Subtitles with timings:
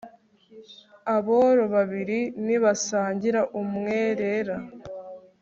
[1.15, 4.55] aboro babiri ntibasangira umwerera